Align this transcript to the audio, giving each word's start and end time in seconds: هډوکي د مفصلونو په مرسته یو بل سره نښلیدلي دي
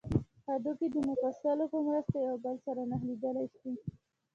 هډوکي 0.47 0.87
د 0.91 0.95
مفصلونو 1.07 1.65
په 1.71 1.77
مرسته 1.87 2.15
یو 2.27 2.35
بل 2.45 2.55
سره 2.65 2.81
نښلیدلي 2.89 3.45
دي 3.53 3.73